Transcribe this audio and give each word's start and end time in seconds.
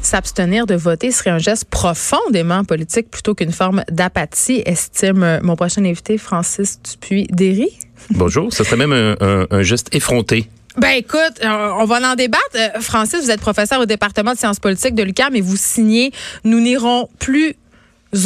S'abstenir 0.00 0.66
de 0.66 0.74
voter 0.74 1.12
serait 1.12 1.30
un 1.30 1.38
geste 1.38 1.66
profondément 1.66 2.64
politique 2.64 3.08
plutôt 3.12 3.36
qu'une 3.36 3.52
forme 3.52 3.84
d'apathie, 3.88 4.60
estime 4.66 5.22
euh, 5.22 5.38
mon 5.40 5.54
prochain 5.54 5.84
invité, 5.84 6.18
Francis 6.18 6.80
Dupuis-Derry. 6.82 7.70
Bonjour, 8.10 8.52
ce 8.52 8.64
serait 8.64 8.76
même 8.76 8.92
un, 8.92 9.62
geste 9.62 9.94
effronté. 9.94 10.48
Ben 10.78 10.96
écoute, 10.96 11.38
euh, 11.44 11.70
on 11.78 11.84
va 11.84 12.10
en 12.10 12.16
débattre. 12.16 12.42
Euh, 12.56 12.80
Francis, 12.80 13.22
vous 13.22 13.30
êtes 13.30 13.40
professeur 13.40 13.80
au 13.80 13.86
département 13.86 14.32
de 14.32 14.38
sciences 14.38 14.58
politiques 14.58 14.96
de 14.96 15.04
l'UQAM 15.04 15.36
et 15.36 15.40
vous 15.40 15.56
signez 15.56 16.10
«Nous 16.44 16.58
n'irons 16.58 17.08
plus 17.20 17.54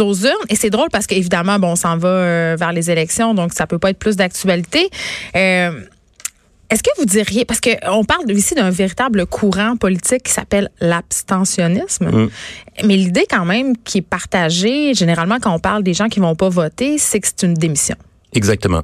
aux 0.00 0.14
urnes. 0.14 0.46
Et 0.48 0.56
c'est 0.56 0.70
drôle 0.70 0.88
parce 0.90 1.06
qu'évidemment, 1.06 1.58
bon, 1.58 1.72
on 1.72 1.76
s'en 1.76 1.98
va 1.98 2.56
vers 2.56 2.72
les 2.72 2.90
élections, 2.90 3.34
donc 3.34 3.52
ça 3.52 3.66
peut 3.66 3.78
pas 3.78 3.90
être 3.90 3.98
plus 3.98 4.16
d'actualité. 4.16 4.88
Est-ce 6.68 6.82
que 6.82 6.90
vous 6.98 7.04
diriez, 7.04 7.44
parce 7.44 7.60
qu'on 7.60 8.04
parle 8.04 8.30
ici 8.32 8.54
d'un 8.54 8.70
véritable 8.70 9.26
courant 9.26 9.76
politique 9.76 10.24
qui 10.24 10.32
s'appelle 10.32 10.70
l'abstentionnisme, 10.80 12.06
mm. 12.06 12.28
mais 12.84 12.96
l'idée 12.96 13.26
quand 13.30 13.44
même 13.44 13.76
qui 13.84 13.98
est 13.98 14.02
partagée, 14.02 14.92
généralement 14.94 15.38
quand 15.40 15.54
on 15.54 15.60
parle 15.60 15.82
des 15.84 15.94
gens 15.94 16.08
qui 16.08 16.18
vont 16.18 16.34
pas 16.34 16.48
voter, 16.48 16.98
c'est 16.98 17.20
que 17.20 17.28
c'est 17.28 17.46
une 17.46 17.54
démission. 17.54 17.96
Exactement. 18.32 18.82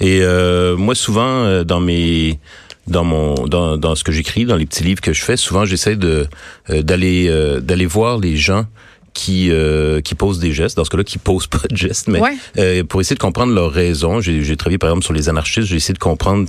Et 0.00 0.20
euh, 0.22 0.76
moi, 0.76 0.94
souvent, 0.94 1.44
euh, 1.44 1.62
dans 1.62 1.80
mes 1.80 2.38
dans 2.86 3.04
mon 3.04 3.34
dans, 3.46 3.76
dans 3.76 3.94
ce 3.94 4.02
que 4.02 4.10
j'écris, 4.10 4.44
dans 4.44 4.56
les 4.56 4.66
petits 4.66 4.82
livres 4.82 5.00
que 5.00 5.12
je 5.12 5.22
fais, 5.22 5.36
souvent 5.36 5.64
j'essaie 5.64 5.96
de 5.96 6.26
euh, 6.70 6.82
d'aller 6.82 7.30
d'aller 7.60 7.86
voir 7.86 8.18
les 8.18 8.36
gens 8.36 8.64
qui 9.12 9.52
qui 10.02 10.14
posent 10.14 10.40
des 10.40 10.52
gestes, 10.52 10.76
dans 10.76 10.84
ce 10.84 10.90
cas-là, 10.90 11.04
qui 11.04 11.18
posent 11.18 11.46
pas 11.46 11.62
de 11.70 11.76
gestes, 11.76 12.08
mais 12.08 12.82
pour 12.84 13.00
essayer 13.00 13.14
de 13.14 13.20
comprendre 13.20 13.54
leurs 13.54 13.70
raisons. 13.70 14.20
J'ai 14.20 14.56
travaillé 14.56 14.78
par 14.78 14.90
exemple 14.90 15.04
sur 15.04 15.12
les 15.12 15.28
anarchistes, 15.28 15.68
j'ai 15.68 15.76
essayé 15.76 15.94
de 15.94 15.98
comprendre 15.98 16.48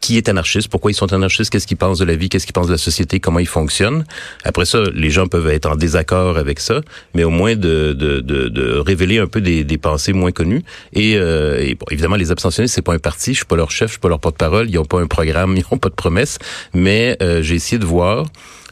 qui 0.00 0.16
est 0.16 0.28
anarchiste, 0.28 0.68
pourquoi 0.68 0.90
ils 0.90 0.94
sont 0.94 1.12
anarchistes, 1.12 1.50
qu'est-ce 1.50 1.66
qu'ils 1.66 1.76
pensent 1.76 1.98
de 1.98 2.04
la 2.04 2.14
vie, 2.14 2.28
qu'est-ce 2.28 2.46
qu'ils 2.46 2.52
pensent 2.52 2.68
de 2.68 2.72
la 2.72 2.78
société, 2.78 3.20
comment 3.20 3.38
ils 3.38 3.48
fonctionnent. 3.48 4.04
Après 4.44 4.64
ça, 4.64 4.82
les 4.94 5.10
gens 5.10 5.26
peuvent 5.26 5.48
être 5.48 5.66
en 5.66 5.76
désaccord 5.76 6.38
avec 6.38 6.60
ça, 6.60 6.80
mais 7.14 7.24
au 7.24 7.30
moins 7.30 7.56
de, 7.56 7.92
de, 7.92 8.20
de, 8.20 8.48
de 8.48 8.78
révéler 8.78 9.18
un 9.18 9.26
peu 9.26 9.40
des, 9.40 9.64
des 9.64 9.78
pensées 9.78 10.12
moins 10.12 10.32
connues. 10.32 10.62
Et, 10.92 11.16
euh, 11.16 11.58
et 11.60 11.74
bon, 11.74 11.86
évidemment, 11.90 12.16
les 12.16 12.30
abstentionnistes, 12.30 12.74
c'est 12.74 12.82
pas 12.82 12.94
un 12.94 12.98
parti, 12.98 13.32
je 13.32 13.38
suis 13.38 13.46
pas 13.46 13.56
leur 13.56 13.70
chef, 13.70 13.88
je 13.88 13.92
suis 13.92 14.00
pas 14.00 14.08
leur 14.08 14.20
porte-parole, 14.20 14.70
ils 14.70 14.78
ont 14.78 14.84
pas 14.84 15.00
un 15.00 15.06
programme, 15.06 15.56
ils 15.56 15.64
ont 15.70 15.78
pas 15.78 15.88
de 15.88 15.94
promesses, 15.94 16.38
mais 16.74 17.16
euh, 17.22 17.42
j'ai 17.42 17.56
essayé 17.56 17.78
de 17.78 17.86
voir 17.86 18.26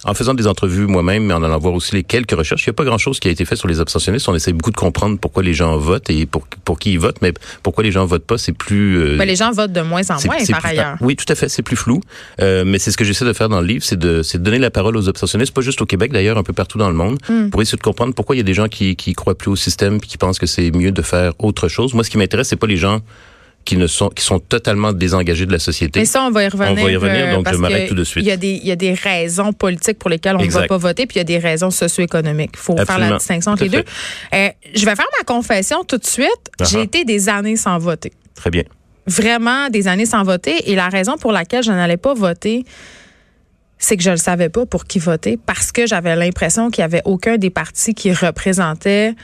en 0.07 0.15
faisant 0.15 0.35
des 0.35 0.47
entrevues 0.47 0.87
moi-même, 0.87 1.25
mais 1.25 1.35
en 1.35 1.43
allant 1.43 1.59
voir 1.59 1.75
aussi 1.75 1.95
les 1.95 2.05
quelques 2.05 2.33
recherches, 2.33 2.65
il 2.65 2.71
n'y 2.71 2.75
a 2.75 2.75
pas 2.75 2.85
grand-chose 2.85 3.19
qui 3.19 3.29
a 3.29 3.31
été 3.31 3.45
fait 3.45 3.57
sur 3.57 3.67
les 3.67 3.81
abstentionnistes. 3.81 4.29
On 4.29 4.35
essaie 4.35 4.53
beaucoup 4.53 4.71
de 4.71 4.77
comprendre 4.77 5.19
pourquoi 5.19 5.43
les 5.43 5.53
gens 5.53 5.77
votent 5.77 6.09
et 6.11 6.27
pour, 6.27 6.47
pour 6.65 6.79
qui 6.79 6.93
ils 6.93 6.99
votent, 6.99 7.21
mais 7.23 7.33
pourquoi 7.63 7.83
les 7.83 7.91
gens 7.91 8.07
votent 8.07 8.25
pas, 8.25 8.39
c'est 8.39 8.53
plus... 8.53 8.99
Euh, 8.99 9.25
les 9.25 9.37
gens 9.37 9.51
votent 9.51 9.73
de 9.73 9.81
moins 9.81 10.09
en 10.11 10.15
moins, 10.25 10.37
par 10.49 10.65
ailleurs. 10.65 10.97
Oui, 11.01 11.17
tout 11.17 11.25
à 11.29 11.35
fait, 11.35 11.49
c'est 11.49 11.63
plus 11.63 11.77
flou. 11.77 12.01
Euh, 12.41 12.65
mais 12.65 12.79
c'est 12.79 12.93
ce 12.93 12.97
que 12.97 13.05
j'essaie 13.05 13.25
de 13.25 13.33
faire 13.33 13.49
dans 13.49 13.61
le 13.61 13.67
livre, 13.67 13.85
c'est 13.85 13.99
de, 13.99 14.23
de 14.23 14.39
donner 14.39 14.61
la 14.61 14.71
parole 14.71 14.97
aux 14.97 15.09
abstentionnistes, 15.09 15.53
pas 15.53 15.61
juste 15.61 15.83
au 15.83 15.87
Québec, 15.87 16.13
d'ailleurs, 16.13 16.39
un 16.39 16.45
peu 16.45 16.53
partout 16.53 16.79
dans 16.79 16.89
le 16.89 16.95
monde, 16.95 17.19
hmm. 17.29 17.51
pour 17.51 17.61
essayer 17.61 17.77
de 17.77 17.83
comprendre 17.83 18.15
pourquoi 18.15 18.37
il 18.37 18.39
y 18.39 18.43
a 18.43 18.45
des 18.45 18.55
gens 18.55 18.69
qui, 18.69 18.95
qui 18.95 19.13
croient 19.15 19.37
plus 19.37 19.51
au 19.51 19.57
système 19.57 19.99
puis 20.01 20.09
qui 20.09 20.19
pensent 20.19 20.39
que 20.39 20.47
c'est 20.47 20.71
mieux 20.71 20.93
de 20.93 21.03
faire 21.03 21.33
autre 21.41 21.67
chose. 21.67 21.95
Moi, 21.95 22.05
ce 22.05 22.11
qui 22.11 22.19
m'intéresse, 22.19 22.49
c'est 22.49 22.57
pas 22.57 22.69
les 22.69 22.77
gens 22.77 23.01
qui 23.67 23.77
ne 23.77 23.87
sont 23.87 24.09
qui 24.09 24.25
sont 24.25 24.39
totalement 24.39 24.93
désengagés 24.93 25.45
de 25.45 25.53
la 25.53 25.59
société. 25.59 26.01
Mais 26.01 26.07
ça, 26.07 26.23
on 26.23 26.31
va 26.31 26.45
y 26.45 26.49
revenir. 26.49 26.73
On 26.73 26.85
va 26.85 26.91
y 26.91 26.97
revenir, 26.97 27.35
donc 27.35 27.53
je 27.53 27.57
m'arrête 27.57 27.89
tout 27.89 27.95
de 27.95 28.05
suite. 28.05 28.25
Il 28.25 28.29
y 28.29 28.31
a 28.31 28.37
des 28.39 28.53
il 28.53 28.67
y 28.67 28.71
a 28.71 28.77
des 28.77 28.95
raisons 28.95 29.53
politiques 29.53 29.99
pour 29.99 30.09
lesquelles 30.09 30.37
on 30.37 30.45
ne 30.45 30.51
va 30.51 30.67
pas 30.67 30.79
voter, 30.79 31.07
puis 31.07 31.17
il 31.17 31.19
y 31.19 31.21
a 31.21 31.25
des 31.25 31.39
raisons 31.39 31.71
socio-économiques. 31.71 32.53
Il 32.55 32.61
faut 32.61 32.77
faire 32.77 32.99
la 32.99 33.19
distinction 33.19 33.53
entre 33.53 33.65
les 33.65 33.69
deux. 33.69 33.85
Euh, 34.35 34.49
je 34.75 34.85
vais 34.87 34.97
faire 34.97 35.09
ma 35.19 35.25
confession 35.25 35.85
tout 35.85 35.99
de 35.99 36.07
suite. 36.07 36.27
Uh-huh. 36.59 36.71
J'ai 36.71 36.83
été 36.83 37.05
des 37.05 37.29
années 37.29 37.57
sans 37.57 37.79
voter. 37.79 38.13
Très 38.35 38.51
bien. 38.51 38.63
Vraiment 39.07 39.69
des 39.69 39.87
années 39.89 40.07
sans 40.07 40.23
voter, 40.23 40.71
et 40.71 40.75
la 40.75 40.89
raison 40.89 41.17
pour 41.17 41.33
laquelle 41.33 41.63
je 41.63 41.73
n'allais 41.73 41.99
pas 41.99 42.15
voter 42.15 42.65
c'est 43.79 43.97
que 43.97 44.03
je 44.03 44.11
ne 44.11 44.17
savais 44.17 44.49
pas 44.49 44.65
pour 44.65 44.87
qui 44.87 44.99
voter 44.99 45.37
parce 45.37 45.71
que 45.71 45.87
j'avais 45.87 46.17
l'impression 46.17 46.71
qu'il 46.71 46.81
n'y 46.81 46.87
avait 46.87 47.03
aucun 47.05 47.37
des 47.37 47.51
partis 47.51 47.95
qui 47.95 48.11
représentait 48.13 49.15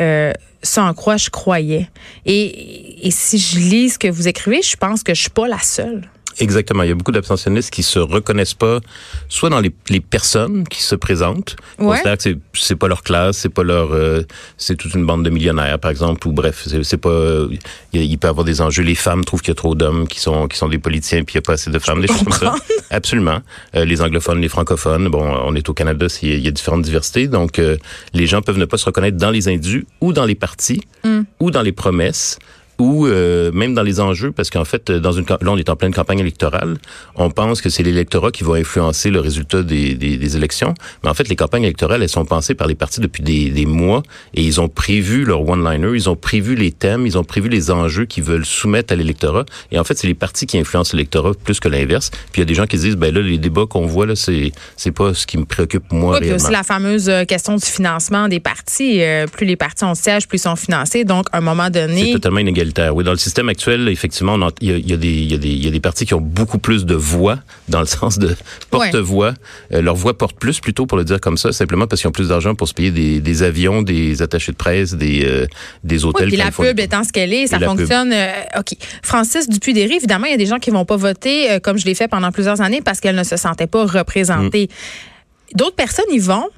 euh, 0.00 0.32
ça 0.62 0.84
en 0.84 0.94
quoi 0.94 1.16
je 1.16 1.30
croyais. 1.30 1.88
Et, 2.26 3.06
et 3.06 3.10
si 3.10 3.38
je 3.38 3.58
lis 3.58 3.90
ce 3.90 3.98
que 3.98 4.08
vous 4.08 4.28
écrivez, 4.28 4.62
je 4.62 4.76
pense 4.76 5.02
que 5.02 5.14
je 5.14 5.20
suis 5.22 5.30
pas 5.30 5.48
la 5.48 5.58
seule. 5.58 6.08
Exactement. 6.40 6.82
Il 6.82 6.88
y 6.88 6.92
a 6.92 6.94
beaucoup 6.94 7.12
d'abstentionnistes 7.12 7.70
qui 7.70 7.82
se 7.82 7.98
reconnaissent 7.98 8.54
pas, 8.54 8.80
soit 9.28 9.50
dans 9.50 9.60
les, 9.60 9.72
les 9.88 10.00
personnes 10.00 10.66
qui 10.66 10.82
se 10.82 10.94
présentent, 10.94 11.56
ouais. 11.78 12.00
que 12.02 12.08
c'est, 12.18 12.38
c'est 12.54 12.76
pas 12.76 12.88
leur 12.88 13.02
classe, 13.02 13.38
c'est 13.38 13.48
pas 13.50 13.62
leur, 13.62 13.92
euh, 13.92 14.22
c'est 14.56 14.76
toute 14.76 14.94
une 14.94 15.04
bande 15.04 15.24
de 15.24 15.30
millionnaires, 15.30 15.78
par 15.78 15.90
exemple, 15.90 16.26
ou 16.26 16.32
bref, 16.32 16.64
c'est, 16.66 16.82
c'est 16.82 16.96
pas, 16.96 17.46
il, 17.92 18.18
peut 18.18 18.26
y 18.26 18.30
avoir 18.30 18.44
des 18.44 18.60
enjeux. 18.60 18.82
Les 18.82 18.94
femmes 18.94 19.24
trouvent 19.24 19.40
qu'il 19.40 19.50
y 19.50 19.52
a 19.52 19.56
trop 19.56 19.74
d'hommes 19.74 20.08
qui 20.08 20.20
sont, 20.20 20.48
qui 20.48 20.56
sont 20.56 20.68
des 20.68 20.78
politiciens, 20.78 21.22
puis 21.24 21.34
il 21.34 21.36
y 21.36 21.38
a 21.38 21.42
pas 21.42 21.54
assez 21.54 21.70
de 21.70 21.78
femmes, 21.78 22.00
des 22.00 22.08
choses 22.08 22.24
comme 22.24 22.32
ça. 22.32 22.54
Absolument. 22.90 23.40
Euh, 23.76 23.84
les 23.84 24.02
anglophones, 24.02 24.40
les 24.40 24.48
francophones, 24.48 25.08
bon, 25.08 25.22
on 25.44 25.54
est 25.54 25.68
au 25.68 25.74
Canada, 25.74 26.06
il 26.22 26.40
y 26.40 26.48
a 26.48 26.50
différentes 26.50 26.82
diversités, 26.82 27.28
donc 27.28 27.58
euh, 27.58 27.76
les 28.14 28.26
gens 28.26 28.42
peuvent 28.42 28.58
ne 28.58 28.64
pas 28.64 28.78
se 28.78 28.86
reconnaître 28.86 29.16
dans 29.16 29.30
les 29.30 29.48
indus 29.48 29.86
ou 30.00 30.12
dans 30.12 30.24
les 30.24 30.34
partis 30.34 30.82
mm. 31.04 31.20
ou 31.40 31.50
dans 31.50 31.62
les 31.62 31.72
promesses 31.72 32.38
ou 32.80 33.06
euh, 33.06 33.52
même 33.52 33.74
dans 33.74 33.82
les 33.82 34.00
enjeux, 34.00 34.32
parce 34.32 34.50
qu'en 34.50 34.64
fait, 34.64 34.90
dans 34.90 35.12
une 35.12 35.26
là, 35.28 35.36
on 35.46 35.56
est 35.58 35.68
en 35.68 35.76
pleine 35.76 35.92
campagne 35.92 36.18
électorale, 36.18 36.78
on 37.14 37.30
pense 37.30 37.60
que 37.60 37.68
c'est 37.68 37.82
l'électorat 37.82 38.30
qui 38.30 38.42
va 38.42 38.54
influencer 38.54 39.10
le 39.10 39.20
résultat 39.20 39.62
des, 39.62 39.94
des, 39.94 40.16
des, 40.16 40.36
élections, 40.36 40.74
mais 41.04 41.10
en 41.10 41.14
fait, 41.14 41.28
les 41.28 41.36
campagnes 41.36 41.64
électorales, 41.64 42.02
elles 42.02 42.08
sont 42.08 42.24
pensées 42.24 42.54
par 42.54 42.66
les 42.66 42.74
partis 42.74 43.00
depuis 43.00 43.22
des, 43.22 43.50
des 43.50 43.66
mois, 43.66 44.02
et 44.34 44.42
ils 44.42 44.60
ont 44.60 44.68
prévu 44.68 45.24
leur 45.24 45.46
one-liner, 45.46 45.90
ils 45.94 46.08
ont 46.08 46.16
prévu 46.16 46.54
les 46.54 46.72
thèmes, 46.72 47.06
ils 47.06 47.18
ont 47.18 47.24
prévu 47.24 47.48
les 47.48 47.70
enjeux 47.70 48.06
qu'ils 48.06 48.24
veulent 48.24 48.46
soumettre 48.46 48.92
à 48.92 48.96
l'électorat, 48.96 49.44
et 49.70 49.78
en 49.78 49.84
fait, 49.84 49.98
c'est 49.98 50.08
les 50.08 50.14
partis 50.14 50.46
qui 50.46 50.58
influencent 50.58 50.96
l'électorat 50.96 51.32
plus 51.44 51.60
que 51.60 51.68
l'inverse. 51.68 52.10
Puis 52.32 52.36
il 52.36 52.40
y 52.40 52.42
a 52.42 52.46
des 52.46 52.54
gens 52.54 52.66
qui 52.66 52.78
disent, 52.78 52.96
ben 52.96 53.14
là, 53.14 53.20
les 53.20 53.38
débats 53.38 53.66
qu'on 53.68 53.86
voit 53.86 54.06
là, 54.06 54.16
c'est 54.16 54.52
c'est 54.76 54.92
pas 54.92 55.12
ce 55.12 55.26
qui 55.26 55.36
me 55.36 55.44
préoccupe 55.44 55.92
moi 55.92 56.14
oui, 56.14 56.20
réellement. 56.20 56.38
C'est 56.38 56.52
la 56.52 56.62
fameuse 56.62 57.08
euh, 57.08 57.24
question 57.24 57.56
du 57.56 57.66
financement 57.66 58.28
des 58.28 58.40
partis. 58.40 59.02
Euh, 59.02 59.26
plus 59.26 59.46
les 59.46 59.56
partis 59.56 59.84
ont 59.84 59.94
siège, 59.94 60.26
plus 60.26 60.38
ils 60.38 60.42
sont 60.42 60.56
financés. 60.56 61.04
Donc, 61.04 61.26
à 61.32 61.38
un 61.38 61.40
moment 61.42 61.68
donné, 61.68 62.06
c'est 62.06 62.12
totalement 62.12 62.38
inégalitaire 62.38 62.69
oui, 62.92 63.04
dans 63.04 63.10
le 63.10 63.18
système 63.18 63.48
actuel, 63.48 63.88
effectivement, 63.88 64.36
il 64.60 64.68
y, 64.68 64.92
a, 64.92 64.96
des, 64.96 65.10
y, 65.10 65.34
a 65.34 65.38
des, 65.38 65.48
y 65.48 65.66
a 65.66 65.70
des 65.70 65.80
partis 65.80 66.06
qui 66.06 66.14
ont 66.14 66.20
beaucoup 66.20 66.58
plus 66.58 66.84
de 66.84 66.94
voix, 66.94 67.38
dans 67.68 67.80
le 67.80 67.86
sens 68.00 68.18
de 68.18 68.36
porte-voix. 68.70 69.34
Euh, 69.72 69.82
leur 69.82 69.94
voix 69.94 70.16
porte 70.16 70.38
plus, 70.38 70.60
plutôt, 70.60 70.86
pour 70.86 70.98
le 70.98 71.04
dire 71.04 71.20
comme 71.20 71.36
ça, 71.36 71.52
simplement 71.52 71.86
parce 71.86 72.00
qu'ils 72.00 72.08
ont 72.08 72.12
plus 72.12 72.28
d'argent 72.28 72.54
pour 72.54 72.68
se 72.68 72.74
payer 72.74 72.90
des, 72.90 73.20
des, 73.20 73.42
avions, 73.42 73.82
des 73.82 74.22
attachés 74.22 74.52
de 74.52 74.56
presse, 74.56 74.94
des, 74.94 75.24
euh, 75.24 75.46
des 75.84 76.04
hôtels. 76.04 76.26
Oui, 76.26 76.30
puis 76.30 76.36
la 76.38 76.50
pub 76.50 76.78
étant 76.80 77.04
ce 77.04 77.12
qu'elle 77.12 77.32
est, 77.32 77.46
ça 77.46 77.58
fonctionne. 77.58 78.12
Euh, 78.12 78.58
OK. 78.58 78.76
Francis 79.02 79.48
Dupuis-Derry, 79.48 79.96
évidemment, 79.96 80.26
il 80.26 80.32
y 80.32 80.34
a 80.34 80.38
des 80.38 80.46
gens 80.46 80.58
qui 80.58 80.70
vont 80.70 80.84
pas 80.84 80.96
voter, 80.96 81.58
comme 81.62 81.78
je 81.78 81.86
l'ai 81.86 81.94
fait 81.94 82.08
pendant 82.08 82.32
plusieurs 82.32 82.60
années, 82.60 82.80
parce 82.82 83.00
qu'elles 83.00 83.16
ne 83.16 83.24
se 83.24 83.36
sentaient 83.36 83.66
pas 83.66 83.84
représentées. 83.84 84.68
Mm. 84.70 85.56
D'autres 85.56 85.76
personnes 85.76 86.06
y 86.12 86.18
vont 86.18 86.48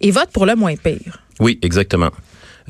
et 0.00 0.10
votent 0.10 0.30
pour 0.32 0.46
le 0.46 0.54
moins 0.54 0.76
pire. 0.76 1.20
Oui, 1.40 1.58
exactement. 1.62 2.10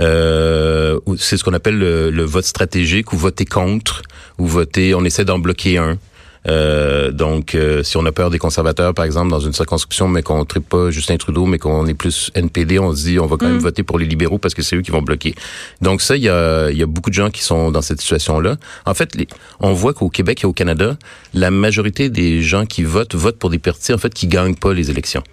Euh, 0.00 0.98
c'est 1.16 1.36
ce 1.36 1.44
qu'on 1.44 1.54
appelle 1.54 1.78
le, 1.78 2.25
vote 2.25 2.44
stratégique 2.44 3.12
ou 3.12 3.16
voter 3.16 3.44
contre 3.44 4.03
ou 4.38 4.47
voter. 4.47 4.94
On 4.94 5.04
essaie 5.04 5.25
d'en 5.25 5.38
bloquer 5.38 5.78
un. 5.78 5.98
Euh, 6.47 7.10
donc, 7.10 7.54
euh, 7.54 7.82
si 7.82 7.97
on 7.97 8.06
a 8.06 8.12
peur 8.12 8.31
des 8.31 8.38
conservateurs, 8.38 8.94
par 8.94 9.04
exemple, 9.04 9.28
dans 9.31 9.41
une 9.41 9.53
circonscription, 9.53 10.09
mais 10.09 10.22
qu'on 10.22 10.38
ne 10.41 10.60
pas 10.60 10.91
Justin 10.91 11.16
Trudeau, 11.16 11.47
mais 11.47 11.59
qu'on 11.59 11.86
est 11.86 11.94
plus 11.94 12.31
NPD, 12.34 12.78
on 12.78 12.94
se 12.94 13.04
dit 13.04 13.19
on 13.19 13.26
va 13.26 13.36
quand 13.36 13.47
même 13.47 13.56
mm. 13.56 13.60
voter 13.60 13.82
pour 13.82 13.98
les 13.98 14.06
libéraux 14.06 14.38
parce 14.38 14.54
que 14.54 14.62
c'est 14.62 14.76
eux 14.76 14.82
qui 14.82 14.91
vont 14.91 15.03
bloquer. 15.03 15.34
Donc 15.82 16.00
ça, 16.00 16.16
il 16.16 16.22
y 16.22 16.28
a, 16.28 16.70
y 16.70 16.82
a 16.82 16.86
beaucoup 16.86 17.10
de 17.10 17.15
gens 17.15 17.30
qui 17.30 17.42
sont 17.42 17.70
dans 17.70 17.82
cette 17.82 18.00
situation-là. 18.00 18.56
En 18.86 18.94
fait, 18.94 19.15
les, 19.16 19.26
on 19.60 19.72
voit 19.72 19.92
qu'au 19.94 20.09
Québec 20.09 20.44
et 20.44 20.47
au 20.47 20.53
Canada, 20.53 20.97
la 21.34 21.50
majorité 21.50 22.09
des 22.09 22.41
gens 22.41 22.66
qui 22.66 22.82
votent 22.84 23.15
votent 23.15 23.38
pour 23.38 23.50
des 23.50 23.59
partis 23.59 23.92
en 23.92 23.98
fait 23.98 24.15
qui 24.15 24.28
gagnent 24.28 24.56
pas 24.56 24.72
les 24.72 24.91
élections. 24.91 25.25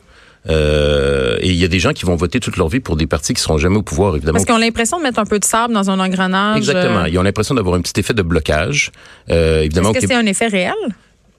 Euh, 0.48 1.38
et 1.42 1.50
il 1.50 1.56
y 1.56 1.64
a 1.64 1.68
des 1.68 1.80
gens 1.80 1.92
qui 1.94 2.06
vont 2.06 2.16
voter 2.16 2.40
toute 2.40 2.58
leur 2.58 2.68
vie 2.68 2.80
pour 2.80 2.96
des 2.96 3.08
partis 3.08 3.34
qui 3.34 3.42
seront 3.42 3.58
jamais 3.58 3.78
au 3.78 3.82
pouvoir, 3.82 4.16
évidemment. 4.16 4.34
Parce 4.34 4.46
qu'ils 4.46 4.56
ont 4.56 4.60
l'impression 4.60 4.98
de 4.98 5.04
mettre 5.04 5.20
un 5.20 5.26
peu 5.26 5.40
de 5.40 5.46
sable 5.46 5.74
dans 5.74 5.90
un 5.90 6.00
engrenage. 6.00 6.58
Exactement. 6.58 7.00
Euh. 7.00 7.10
Ils 7.10 7.18
ont 7.18 7.24
l'impression 7.24 7.56
d'avoir 7.56 7.76
un 7.76 7.82
petit 7.82 8.00
effet 8.00 8.14
de 8.14 8.22
blocage. 8.22 8.92
Euh, 9.30 9.62
évidemment. 9.62 9.92
Est-ce 9.92 10.02
que 10.02 10.08
c'est 10.08 10.16
un 10.16 10.26
effet 10.26 10.48
réel? 10.48 10.74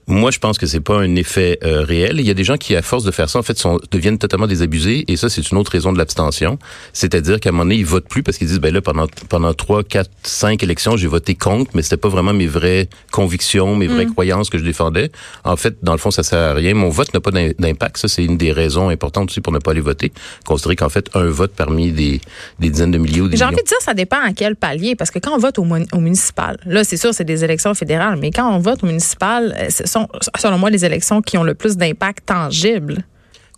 Moi, 0.09 0.31
je 0.31 0.39
pense 0.39 0.57
que 0.57 0.65
c'est 0.65 0.79
pas 0.79 0.97
un 0.97 1.15
effet 1.15 1.59
euh, 1.65 1.83
réel. 1.83 2.21
Il 2.21 2.25
y 2.25 2.29
a 2.29 2.33
des 2.33 2.45
gens 2.45 2.55
qui, 2.55 2.77
à 2.77 2.81
force 2.81 3.03
de 3.03 3.11
faire 3.11 3.29
ça, 3.29 3.39
en 3.39 3.43
fait, 3.43 3.57
sont, 3.57 3.77
deviennent 3.91 4.17
totalement 4.17 4.47
désabusés. 4.47 5.03
Et 5.09 5.17
ça, 5.17 5.27
c'est 5.27 5.51
une 5.51 5.57
autre 5.57 5.73
raison 5.73 5.91
de 5.91 5.97
l'abstention. 5.97 6.57
C'est-à-dire 6.93 7.41
qu'à 7.41 7.49
un 7.49 7.51
moment 7.51 7.65
donné, 7.65 7.75
ils 7.75 7.85
votent 7.85 8.07
plus 8.07 8.23
parce 8.23 8.37
qu'ils 8.37 8.47
disent, 8.47 8.61
ben 8.61 8.73
là, 8.73 8.81
pendant 8.81 9.07
pendant 9.27 9.53
trois, 9.53 9.83
quatre, 9.83 10.09
cinq 10.23 10.63
élections, 10.63 10.95
j'ai 10.95 11.07
voté 11.07 11.35
contre, 11.35 11.71
mais 11.73 11.81
c'était 11.81 11.97
pas 11.97 12.07
vraiment 12.07 12.33
mes 12.33 12.47
vraies 12.47 12.87
convictions, 13.11 13.75
mes 13.75 13.87
vraies 13.87 14.05
mm. 14.05 14.13
croyances 14.13 14.49
que 14.49 14.57
je 14.57 14.63
défendais. 14.63 15.11
En 15.43 15.57
fait, 15.57 15.75
dans 15.83 15.91
le 15.91 15.97
fond, 15.97 16.09
ça 16.09 16.23
sert 16.23 16.39
à 16.39 16.53
rien. 16.53 16.73
Mon 16.73 16.87
vote 16.87 17.13
n'a 17.13 17.19
pas 17.19 17.31
d'impact. 17.31 17.97
Ça, 17.97 18.07
c'est 18.07 18.23
une 18.23 18.37
des 18.37 18.53
raisons 18.53 18.87
importantes 18.87 19.29
aussi 19.29 19.41
pour 19.41 19.51
ne 19.51 19.59
pas 19.59 19.71
aller 19.71 19.81
voter. 19.81 20.13
Considérer 20.45 20.77
qu'en 20.77 20.89
fait, 20.89 21.09
un 21.15 21.25
vote 21.25 21.51
parmi 21.53 21.91
des, 21.91 22.21
des 22.59 22.69
dizaines 22.69 22.91
de 22.91 22.97
milliers 22.97 23.21
ou 23.21 23.27
des 23.27 23.35
J'ai 23.35 23.43
envie 23.43 23.57
de 23.57 23.61
dire, 23.67 23.81
ça 23.81 23.93
dépend 23.93 24.21
à 24.21 24.31
quel 24.31 24.55
palier. 24.55 24.95
Parce 24.95 25.11
que 25.11 25.19
quand 25.19 25.35
on 25.35 25.37
vote 25.37 25.59
au, 25.59 25.67
au 25.91 25.99
municipal, 25.99 26.57
là, 26.65 26.85
c'est 26.85 26.97
sûr, 26.97 27.13
c'est 27.13 27.25
des 27.25 27.43
élections 27.43 27.73
fédérales, 27.73 28.17
mais 28.21 28.31
quand 28.31 28.49
on 28.49 28.59
vote 28.59 28.83
au 28.83 28.87
municipal, 28.87 29.53
euh, 30.03 30.19
selon 30.37 30.57
moi, 30.57 30.69
les 30.69 30.85
élections 30.85 31.21
qui 31.21 31.37
ont 31.37 31.43
le 31.43 31.55
plus 31.55 31.77
d'impact 31.77 32.25
tangible. 32.25 33.03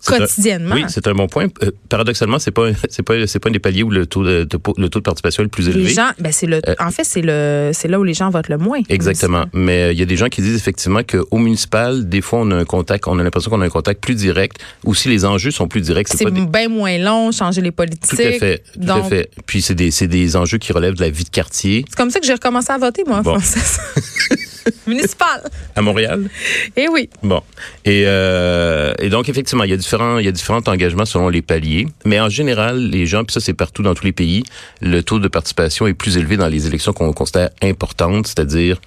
quotidiennement. 0.04 0.74
oui, 0.74 0.84
c'est 0.88 1.06
un 1.06 1.12
bon 1.12 1.26
point. 1.26 1.46
Euh, 1.62 1.70
paradoxalement, 1.88 2.38
c'est 2.38 2.50
pas 2.50 2.68
c'est 2.88 3.02
pas 3.02 3.26
c'est 3.26 3.38
pas 3.38 3.48
un 3.48 3.52
des 3.52 3.58
paliers 3.58 3.82
où 3.82 3.90
le 3.90 4.06
taux 4.06 4.24
de, 4.24 4.48
le 4.76 4.88
taux 4.88 4.98
de 4.98 5.04
participation 5.04 5.42
est 5.42 5.44
le 5.44 5.50
plus 5.50 5.68
élevé. 5.68 5.84
Les 5.84 5.94
gens, 5.94 6.10
ben 6.18 6.32
c'est 6.32 6.46
le 6.46 6.60
euh, 6.66 6.74
en 6.78 6.90
fait 6.90 7.04
c'est 7.04 7.22
le 7.22 7.70
c'est 7.72 7.88
là 7.88 7.98
où 7.98 8.04
les 8.04 8.14
gens 8.14 8.30
votent 8.30 8.48
le 8.48 8.58
moins. 8.58 8.80
Exactement. 8.88 9.44
Mais 9.52 9.82
euh, 9.82 9.92
il 9.92 9.98
y 9.98 10.02
a 10.02 10.06
des 10.06 10.16
gens 10.16 10.28
qui 10.28 10.40
disent 10.42 10.56
effectivement 10.56 11.02
qu'au 11.02 11.38
municipal, 11.38 12.08
des 12.08 12.20
fois 12.20 12.40
on 12.40 12.50
a 12.50 12.56
un 12.56 12.64
contact, 12.64 13.06
on 13.06 13.18
a 13.18 13.22
l'impression 13.22 13.50
qu'on 13.50 13.60
a 13.60 13.66
un 13.66 13.70
contact 13.70 14.02
plus 14.02 14.14
direct. 14.14 14.58
Aussi 14.84 15.08
les 15.08 15.24
enjeux 15.24 15.50
sont 15.50 15.68
plus 15.68 15.80
directs. 15.80 16.08
C'est 16.08 16.30
bien 16.30 16.68
moins 16.68 16.98
long, 16.98 17.32
changer 17.32 17.60
les 17.60 17.70
politiques. 17.70 18.10
Tout 18.10 18.16
à 18.16 18.32
fait, 18.32 18.62
tout 18.74 18.90
à 18.90 19.02
fait. 19.02 19.30
Puis 19.46 19.62
c'est 19.62 19.74
des 19.74 19.90
c'est 19.90 20.08
des 20.08 20.36
enjeux 20.36 20.58
qui 20.58 20.72
relèvent 20.72 20.94
de 20.94 21.02
la 21.02 21.10
vie 21.10 21.24
de 21.24 21.30
quartier. 21.30 21.84
C'est 21.88 21.96
comme 21.96 22.10
ça 22.10 22.20
que 22.20 22.26
j'ai 22.26 22.34
recommencé 22.34 22.72
à 22.72 22.78
voter 22.78 23.04
moi, 23.06 23.22
bon. 23.22 23.38
municipal. 24.86 25.42
À 25.76 25.82
Montréal? 25.82 26.28
Eh 26.76 26.88
oui. 26.88 27.08
Bon. 27.22 27.42
Et, 27.84 28.04
euh, 28.06 28.92
et 28.98 29.08
donc, 29.08 29.28
effectivement, 29.28 29.64
il 29.64 29.70
y 29.70 29.74
a 29.74 29.76
différents, 29.76 30.18
il 30.18 30.24
y 30.24 30.28
a 30.28 30.32
différents 30.32 30.62
engagements 30.66 31.04
selon 31.04 31.28
les 31.28 31.42
paliers. 31.42 31.86
Mais 32.04 32.20
en 32.20 32.28
général, 32.28 32.78
les 32.78 33.06
gens, 33.06 33.24
puis 33.24 33.34
ça, 33.34 33.40
c'est 33.40 33.54
partout 33.54 33.82
dans 33.82 33.94
tous 33.94 34.04
les 34.04 34.12
pays, 34.12 34.44
le 34.80 35.02
taux 35.02 35.18
de 35.18 35.28
participation 35.28 35.86
est 35.86 35.94
plus 35.94 36.16
élevé 36.16 36.36
dans 36.36 36.48
les 36.48 36.66
élections 36.66 36.92
qu'on 36.92 37.12
considère 37.12 37.50
importantes, 37.62 38.26
c'est-à-dire 38.26 38.80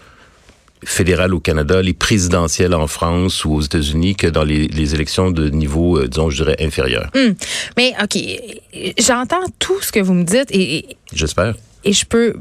fédérales 0.86 1.34
au 1.34 1.40
Canada, 1.40 1.82
les 1.82 1.94
présidentielles 1.94 2.74
en 2.74 2.88
France 2.88 3.46
ou 3.46 3.54
aux 3.54 3.62
États-Unis 3.62 4.16
que 4.16 4.28
dans 4.28 4.44
les, 4.44 4.68
les, 4.68 4.94
élections 4.96 5.32
de 5.32 5.50
niveau, 5.50 5.98
euh, 5.98 6.08
disons, 6.08 6.30
je 6.30 6.44
dirais, 6.44 6.58
inférieur. 6.60 7.10
Hum. 7.16 7.36
Mais, 7.78 7.94
OK, 8.02 8.18
j'entends 9.00 9.46
tout 9.60 9.82
ce 9.82 9.92
que 9.92 10.00
vous 10.00 10.14
me 10.14 10.24
dites 10.24 10.52
et... 10.52 10.98
J'espère 11.14 11.56
et 11.84 11.94
je 11.94 12.06
peux 12.06 12.36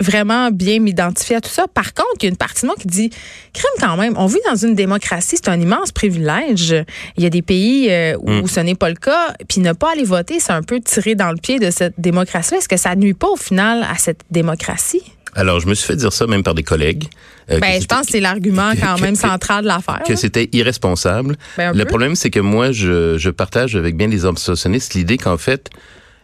vraiment 0.00 0.50
bien 0.50 0.80
m'identifier 0.80 1.36
à 1.36 1.40
tout 1.40 1.50
ça. 1.50 1.66
Par 1.68 1.94
contre, 1.94 2.08
il 2.20 2.24
y 2.24 2.26
a 2.26 2.30
une 2.30 2.36
partie 2.36 2.62
de 2.62 2.66
moi 2.66 2.76
qui 2.78 2.86
dit, 2.86 3.10
crime 3.52 3.70
quand 3.80 3.96
même, 3.96 4.14
on 4.16 4.26
vit 4.26 4.40
dans 4.48 4.56
une 4.56 4.74
démocratie, 4.74 5.36
c'est 5.36 5.48
un 5.48 5.60
immense 5.60 5.92
privilège. 5.92 6.74
Il 7.16 7.22
y 7.22 7.26
a 7.26 7.30
des 7.30 7.42
pays 7.42 7.88
euh, 7.90 8.16
où 8.20 8.30
mm. 8.30 8.46
ce 8.46 8.60
n'est 8.60 8.74
pas 8.74 8.88
le 8.88 8.96
cas, 8.96 9.34
puis 9.48 9.60
ne 9.60 9.72
pas 9.72 9.92
aller 9.92 10.04
voter, 10.04 10.40
c'est 10.40 10.52
un 10.52 10.62
peu 10.62 10.80
tirer 10.80 11.14
dans 11.14 11.30
le 11.30 11.38
pied 11.38 11.58
de 11.58 11.70
cette 11.70 11.94
démocratie. 11.98 12.54
Est-ce 12.54 12.68
que 12.68 12.76
ça 12.76 12.94
nuit 12.94 13.14
pas 13.14 13.28
au 13.28 13.36
final 13.36 13.82
à 13.82 13.96
cette 13.98 14.20
démocratie? 14.30 15.02
Alors, 15.34 15.60
je 15.60 15.66
me 15.66 15.74
suis 15.74 15.86
fait 15.86 15.96
dire 15.96 16.12
ça 16.12 16.26
même 16.26 16.42
par 16.42 16.54
des 16.54 16.62
collègues. 16.62 17.08
Euh, 17.50 17.60
ben, 17.60 17.80
je 17.80 17.86
pense 17.86 18.06
que 18.06 18.12
c'est 18.12 18.20
l'argument 18.20 18.72
quand 18.80 18.98
même 19.00 19.14
central 19.14 19.62
de 19.62 19.68
l'affaire. 19.68 20.02
Que 20.06 20.16
c'était 20.16 20.48
irresponsable. 20.52 21.36
Ben, 21.58 21.76
le 21.76 21.84
problème, 21.84 22.14
c'est 22.16 22.30
que 22.30 22.40
moi, 22.40 22.72
je, 22.72 23.18
je 23.18 23.30
partage 23.30 23.76
avec 23.76 23.96
bien 23.96 24.08
des 24.08 24.24
obsessionnistes 24.24 24.94
l'idée 24.94 25.18
qu'en 25.18 25.36
fait, 25.36 25.70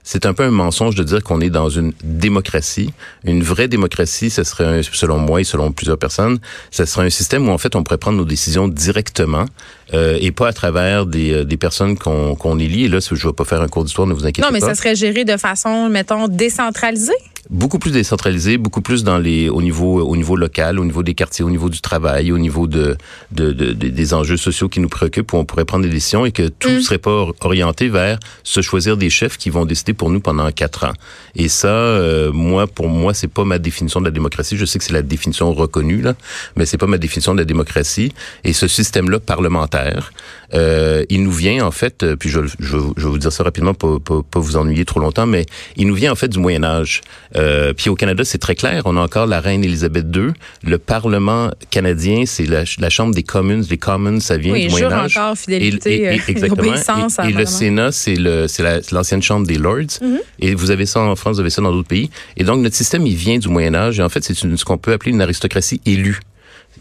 c'est 0.04 0.26
un 0.26 0.34
peu 0.34 0.42
un 0.42 0.50
mensonge 0.50 0.94
de 0.94 1.04
dire 1.04 1.22
qu'on 1.22 1.40
est 1.40 1.50
dans 1.50 1.68
une 1.68 1.92
démocratie. 2.02 2.92
Une 3.24 3.42
vraie 3.42 3.68
démocratie, 3.68 4.30
ce 4.30 4.44
serait, 4.44 4.82
selon 4.82 5.18
moi 5.18 5.40
et 5.40 5.44
selon 5.44 5.72
plusieurs 5.72 5.98
personnes, 5.98 6.38
ce 6.70 6.84
serait 6.84 7.06
un 7.06 7.10
système 7.10 7.48
où 7.48 7.52
en 7.52 7.58
fait 7.58 7.76
on 7.76 7.82
pourrait 7.82 7.98
prendre 7.98 8.18
nos 8.18 8.24
décisions 8.24 8.68
directement 8.68 9.44
euh, 9.94 10.18
et 10.20 10.32
pas 10.32 10.48
à 10.48 10.52
travers 10.52 11.06
des, 11.06 11.32
euh, 11.32 11.44
des 11.44 11.56
personnes 11.56 11.96
qu'on 11.96 12.34
qu'on 12.34 12.58
élit. 12.58 12.84
Et 12.84 12.88
là, 12.88 12.98
je 13.00 13.14
ne 13.14 13.30
vais 13.30 13.32
pas 13.32 13.44
faire 13.44 13.60
un 13.60 13.68
cours 13.68 13.84
d'histoire, 13.84 14.06
ne 14.06 14.14
vous 14.14 14.24
inquiétez 14.24 14.42
pas. 14.42 14.48
Non, 14.48 14.52
mais 14.52 14.60
ça 14.60 14.74
serait 14.74 14.96
géré 14.96 15.24
de 15.24 15.36
façon, 15.36 15.88
mettons, 15.88 16.28
décentralisée 16.28 17.12
beaucoup 17.50 17.78
plus 17.78 17.90
décentralisé, 17.90 18.56
beaucoup 18.56 18.82
plus 18.82 19.02
dans 19.04 19.18
les 19.18 19.48
au 19.48 19.62
niveau 19.62 20.00
au 20.00 20.16
niveau 20.16 20.36
local, 20.36 20.78
au 20.78 20.84
niveau 20.84 21.02
des 21.02 21.14
quartiers, 21.14 21.44
au 21.44 21.50
niveau 21.50 21.68
du 21.68 21.80
travail, 21.80 22.30
au 22.32 22.38
niveau 22.38 22.66
de, 22.66 22.96
de, 23.32 23.52
de, 23.52 23.72
des 23.72 24.14
enjeux 24.14 24.36
sociaux 24.36 24.68
qui 24.68 24.80
nous 24.80 24.88
préoccupent 24.88 25.32
où 25.32 25.36
on 25.36 25.44
pourrait 25.44 25.64
prendre 25.64 25.84
des 25.84 25.90
décisions 25.90 26.24
et 26.24 26.32
que 26.32 26.48
tout 26.48 26.70
ne 26.70 26.78
mm. 26.78 26.82
serait 26.82 26.98
pas 26.98 27.26
orienté 27.40 27.88
vers 27.88 28.18
se 28.44 28.60
choisir 28.60 28.96
des 28.96 29.10
chefs 29.10 29.36
qui 29.36 29.50
vont 29.50 29.64
décider 29.64 29.92
pour 29.92 30.10
nous 30.10 30.20
pendant 30.20 30.50
quatre 30.52 30.84
ans. 30.84 30.92
Et 31.34 31.48
ça, 31.48 31.68
euh, 31.68 32.32
moi 32.32 32.66
pour 32.66 32.88
moi, 32.88 33.12
c'est 33.12 33.28
pas 33.28 33.44
ma 33.44 33.58
définition 33.58 34.00
de 34.00 34.06
la 34.06 34.12
démocratie. 34.12 34.56
Je 34.56 34.64
sais 34.64 34.78
que 34.78 34.84
c'est 34.84 34.92
la 34.92 35.02
définition 35.02 35.52
reconnue 35.52 36.00
là, 36.00 36.14
mais 36.56 36.64
c'est 36.64 36.78
pas 36.78 36.86
ma 36.86 36.98
définition 36.98 37.34
de 37.34 37.38
la 37.38 37.44
démocratie. 37.44 38.12
Et 38.44 38.52
ce 38.52 38.68
système-là 38.68 39.18
parlementaire, 39.18 40.12
euh, 40.54 41.04
il 41.08 41.22
nous 41.22 41.32
vient 41.32 41.66
en 41.66 41.70
fait, 41.70 42.02
euh, 42.02 42.16
puis 42.16 42.28
je, 42.28 42.40
je, 42.46 42.54
je, 42.60 42.76
vais 42.76 43.08
vous 43.08 43.18
dire 43.18 43.32
ça 43.32 43.42
rapidement, 43.42 43.74
pour 43.74 44.00
pas 44.00 44.40
vous 44.40 44.56
ennuyer 44.56 44.84
trop 44.84 45.00
longtemps, 45.00 45.26
mais 45.26 45.46
il 45.76 45.86
nous 45.86 45.94
vient 45.94 46.12
en 46.12 46.16
fait 46.16 46.28
du 46.28 46.38
Moyen 46.38 46.62
Âge. 46.62 47.00
Euh, 47.36 47.72
puis 47.72 47.88
au 47.90 47.94
Canada, 47.94 48.24
c'est 48.24 48.38
très 48.38 48.54
clair. 48.54 48.82
On 48.84 48.96
a 48.96 49.00
encore 49.00 49.26
la 49.26 49.40
reine 49.40 49.64
Élisabeth 49.64 50.06
II. 50.14 50.32
Le 50.64 50.78
Parlement 50.78 51.50
canadien, 51.70 52.24
c'est 52.26 52.46
la, 52.46 52.64
la, 52.78 52.90
Chambre 52.90 53.14
des 53.14 53.22
Commons. 53.22 53.62
Les 53.68 53.78
Commons, 53.78 54.20
ça 54.20 54.36
vient 54.36 54.54
du 54.54 54.68
Moyen 54.68 54.92
Âge. 54.92 55.16
encore 55.16 55.36
fidélité, 55.36 55.94
et, 55.94 56.02
et, 56.02 56.14
et 56.28 56.30
exactement. 56.30 56.74
et, 57.24 57.28
et 57.28 57.32
le 57.32 57.46
Sénat, 57.46 57.92
c'est 57.92 58.16
l'ancienne 58.16 59.22
Chambre 59.22 59.46
des 59.46 59.58
Lords. 59.58 59.80
Mm-hmm. 59.80 60.18
Et 60.40 60.54
vous 60.54 60.70
avez 60.70 60.86
ça 60.86 61.00
en 61.00 61.16
France, 61.16 61.36
vous 61.36 61.40
avez 61.40 61.50
ça 61.50 61.62
dans 61.62 61.72
d'autres 61.72 61.88
pays. 61.88 62.10
Et 62.36 62.44
donc 62.44 62.60
notre 62.60 62.76
système, 62.76 63.06
il 63.06 63.16
vient 63.16 63.38
du 63.38 63.48
Moyen 63.48 63.74
Âge. 63.74 63.98
Et 63.98 64.02
en 64.02 64.08
fait, 64.08 64.22
c'est 64.22 64.34
ce 64.34 64.64
qu'on 64.64 64.78
peut 64.78 64.92
appeler 64.92 65.12
une 65.12 65.22
aristocratie 65.22 65.80
élue. 65.86 66.20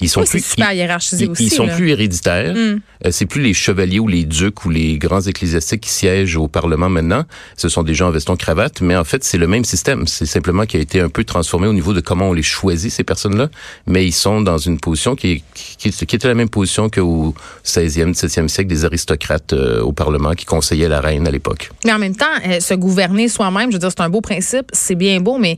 Ils 0.02 0.10
sont 0.10 0.24
plus 0.24 0.44
super 0.44 0.74
hiérarchisés 0.74 1.28
aussi. 1.28 1.46
Ils 1.46 1.52
sont 1.52 1.68
plus 1.68 1.90
héréditaires. 1.90 2.54
Mm. 2.54 2.80
Euh, 3.06 3.12
c'est 3.12 3.26
plus 3.26 3.42
les 3.42 3.54
chevaliers 3.54 4.00
ou 4.00 4.08
les 4.08 4.24
ducs 4.24 4.66
ou 4.66 4.70
les 4.70 4.98
grands 4.98 5.22
ecclésiastiques 5.22 5.82
qui 5.82 5.90
siègent 5.90 6.38
au 6.38 6.48
Parlement 6.48 6.90
maintenant. 6.90 7.24
Ce 7.58 7.70
sont 7.70 7.84
des 7.84 7.94
gens 7.94 8.08
en 8.08 8.12
veston 8.12 8.36
cravate, 8.36 8.82
mais 8.82 8.96
en 8.96 9.04
fait 9.04 9.24
c'est 9.24 9.38
le 9.38 9.48
même 9.48 9.66
système. 9.66 10.08
C'est 10.08 10.26
simplement 10.26 10.66
qui 10.66 10.78
a 10.78 10.80
été 10.80 11.00
un 11.00 11.10
peu 11.10 11.24
transformé 11.24 11.68
au 11.68 11.74
niveau 11.74 11.94
de 11.94 12.02
comment 12.02 12.30
on 12.30 12.34
les 12.34 12.44
choisit 12.44 12.92
ces 12.92 13.04
personnes-là. 13.04 13.50
Mais 13.88 14.06
ils 14.06 14.12
sont 14.12 14.42
dans 14.42 14.58
une 14.58 14.80
position 14.80 15.16
qui, 15.16 15.44
qui, 15.54 15.92
qui 15.92 16.16
était 16.16 16.28
la 16.28 16.36
même 16.36 16.50
position 16.50 16.90
qu'au 16.90 17.34
16e, 17.66 18.14
17e 18.14 18.48
siècle 18.48 18.70
des 18.70 18.86
aristocrates 18.86 19.54
euh, 19.54 19.82
au 19.82 19.92
Parlement 19.92 20.34
qui 20.34 20.46
conseillaient 20.46 20.90
la 20.90 21.02
reine 21.02 21.28
à 21.28 21.32
l'époque. 21.32 21.72
Mais 21.86 21.94
en 21.94 22.00
même 22.00 22.16
temps, 22.16 22.26
euh, 22.46 22.60
se 22.60 22.74
gouverner 22.74 23.28
soi-même, 23.28 23.70
je 23.70 23.76
veux 23.76 23.80
dire, 23.80 23.90
c'est 23.90 24.02
un 24.02 24.10
beau 24.10 24.22
principe, 24.22 24.68
c'est 24.74 24.96
bien 24.96 25.20
beau, 25.20 25.38
mais 25.38 25.58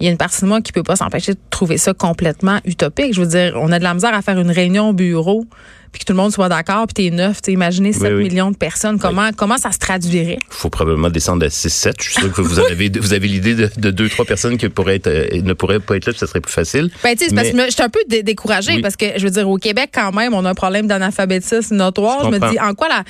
il 0.00 0.06
y 0.06 0.08
a 0.08 0.12
une 0.12 0.18
partie 0.18 0.40
de 0.42 0.46
moi 0.46 0.60
qui 0.60 0.72
peut 0.72 0.82
pas 0.82 0.96
s'empêcher 0.96 1.34
de 1.34 1.38
trouver 1.50 1.78
ça 1.78 1.94
complètement 1.94 2.58
utopique. 2.64 3.14
Je 3.14 3.20
veux 3.20 3.26
dire, 3.26 3.54
on 3.56 3.70
a 3.72 3.78
de 3.78 3.84
la 3.84 3.94
misère 3.94 4.14
à 4.14 4.22
faire 4.22 4.38
une 4.38 4.50
réunion 4.50 4.90
au 4.90 4.92
bureau 4.92 5.46
puis 5.94 6.00
que 6.00 6.06
tout 6.06 6.12
le 6.12 6.16
monde 6.16 6.32
soit 6.32 6.48
d'accord, 6.48 6.88
puis 6.88 7.04
t'es 7.08 7.14
neuf, 7.14 7.40
t'es 7.40 7.52
imaginé 7.52 7.92
7 7.92 8.14
millions 8.14 8.50
de 8.50 8.56
personnes, 8.56 8.98
comment 8.98 9.30
comment 9.36 9.58
ça 9.58 9.70
se 9.70 9.78
traduirait? 9.78 10.38
Il 10.40 10.54
faut 10.54 10.68
probablement 10.68 11.08
descendre 11.08 11.46
à 11.46 11.48
6-7. 11.48 11.92
Je 12.00 12.10
suis 12.10 12.20
sûr 12.20 12.32
que 12.32 12.40
vous 12.40 12.58
avez 12.58 12.90
vous 12.98 13.12
avez 13.12 13.28
l'idée 13.28 13.54
de, 13.54 13.70
de 13.76 13.90
deux, 13.92 14.08
trois 14.08 14.24
personnes 14.24 14.58
qui 14.58 14.68
pourraient 14.68 14.96
être, 14.96 15.06
euh, 15.06 15.40
ne 15.40 15.52
pourraient 15.52 15.78
pas 15.78 15.96
être 15.96 16.06
là, 16.06 16.12
puis 16.12 16.18
ça 16.18 16.26
serait 16.26 16.40
plus 16.40 16.52
facile. 16.52 16.90
Ben, 17.04 17.14
tu 17.16 17.28
sais, 17.28 17.34
parce 17.34 17.48
que 17.50 17.56
je 17.66 17.70
suis 17.70 17.82
un 17.82 17.88
peu 17.88 18.00
découragée, 18.08 18.80
parce 18.80 18.96
que, 18.96 19.06
je 19.16 19.22
veux 19.22 19.30
dire, 19.30 19.48
au 19.48 19.56
Québec, 19.56 19.90
quand 19.94 20.12
même, 20.12 20.34
on 20.34 20.44
a 20.44 20.50
un 20.50 20.54
problème 20.54 20.88
d'analphabétisme 20.88 21.76
notoire. 21.76 22.24
Je, 22.24 22.36
me 22.36 22.50
dis, 22.50 22.58
en 22.58 22.74
quoi 22.74 22.88
la... 22.88 23.04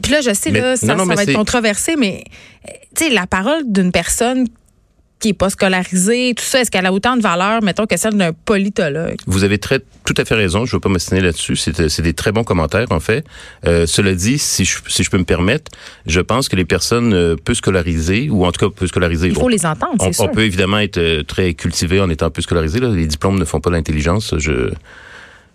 puis 0.00 0.12
là, 0.12 0.20
je 0.20 0.32
sais, 0.32 0.52
là, 0.52 0.76
ça, 0.76 0.96
ça 0.96 1.04
va 1.04 1.22
être 1.24 1.32
controversé, 1.32 1.96
mais, 1.98 2.22
tu 2.94 3.06
sais, 3.06 3.10
la 3.10 3.26
parole 3.26 3.62
d'une 3.66 3.90
personne 3.90 4.46
qui 5.18 5.30
est 5.30 5.34
pas 5.34 5.48
scolarisé, 5.48 6.34
tout 6.36 6.44
ça, 6.44 6.60
est-ce 6.60 6.70
qu'elle 6.70 6.84
a 6.84 6.92
autant 6.92 7.16
de 7.16 7.22
valeur, 7.22 7.62
mettons, 7.62 7.86
que 7.86 7.96
celle 7.96 8.16
d'un 8.16 8.32
politologue? 8.32 9.16
Vous 9.26 9.44
avez 9.44 9.58
très, 9.58 9.80
tout 10.04 10.14
à 10.18 10.24
fait 10.24 10.34
raison. 10.34 10.66
Je 10.66 10.72
ne 10.72 10.76
veux 10.76 10.80
pas 10.80 10.90
m'assiner 10.90 11.20
là-dessus. 11.20 11.56
C'est 11.56 12.02
des 12.02 12.12
très 12.12 12.32
bons 12.32 12.44
commentaires, 12.44 12.86
en 12.90 13.00
fait. 13.00 13.24
Euh, 13.66 13.86
cela 13.86 14.14
dit, 14.14 14.38
si 14.38 14.64
je, 14.64 14.76
si 14.88 15.02
je 15.02 15.10
peux 15.10 15.18
me 15.18 15.24
permettre, 15.24 15.70
je 16.06 16.20
pense 16.20 16.48
que 16.50 16.56
les 16.56 16.66
personnes 16.66 17.14
euh, 17.14 17.34
peu 17.34 17.54
scolarisées, 17.54 18.28
ou 18.30 18.44
en 18.44 18.52
tout 18.52 18.68
cas 18.68 18.74
peu 18.74 18.86
scolarisées... 18.86 19.28
Il 19.28 19.34
faut 19.34 19.48
les 19.48 19.64
entendre, 19.64 19.96
c'est 20.00 20.12
sûr. 20.12 20.24
On 20.24 20.28
peut 20.28 20.44
évidemment 20.44 20.78
être 20.78 20.98
euh, 20.98 21.22
très 21.22 21.54
cultivé 21.54 22.00
en 22.00 22.10
étant 22.10 22.30
peu 22.30 22.42
scolarisé. 22.42 22.78
Là. 22.78 22.88
Les 22.90 23.06
diplômes 23.06 23.38
ne 23.38 23.44
font 23.44 23.60
pas 23.60 23.70
l'intelligence. 23.70 24.34
Je... 24.36 24.70